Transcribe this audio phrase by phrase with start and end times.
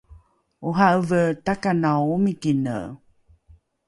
[0.69, 2.77] ora’eve takanao omikine